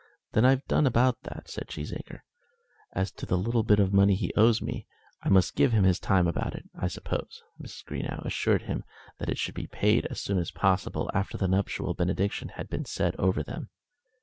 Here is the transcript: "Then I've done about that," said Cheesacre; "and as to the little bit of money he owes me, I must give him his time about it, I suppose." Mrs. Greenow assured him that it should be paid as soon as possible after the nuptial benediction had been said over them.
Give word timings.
"Then 0.31 0.45
I've 0.45 0.65
done 0.65 0.87
about 0.87 1.21
that," 1.25 1.47
said 1.47 1.67
Cheesacre; 1.67 2.21
"and 2.21 2.21
as 2.93 3.11
to 3.11 3.27
the 3.27 3.37
little 3.37 3.61
bit 3.61 3.79
of 3.79 3.93
money 3.93 4.15
he 4.15 4.33
owes 4.33 4.59
me, 4.59 4.87
I 5.21 5.29
must 5.29 5.53
give 5.55 5.73
him 5.73 5.83
his 5.83 5.99
time 5.99 6.25
about 6.25 6.55
it, 6.55 6.67
I 6.73 6.87
suppose." 6.87 7.43
Mrs. 7.61 7.85
Greenow 7.85 8.25
assured 8.25 8.63
him 8.63 8.83
that 9.19 9.29
it 9.29 9.37
should 9.37 9.53
be 9.53 9.67
paid 9.67 10.07
as 10.07 10.19
soon 10.19 10.39
as 10.39 10.49
possible 10.49 11.11
after 11.13 11.37
the 11.37 11.47
nuptial 11.47 11.93
benediction 11.93 12.49
had 12.49 12.67
been 12.67 12.85
said 12.85 13.15
over 13.19 13.43
them. 13.43 13.69